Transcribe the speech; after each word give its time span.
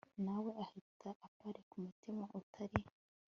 nawe 0.25 0.51
ahita 0.63 1.09
aparika 1.27 1.71
umutima 1.79 2.23
utari 2.39 2.79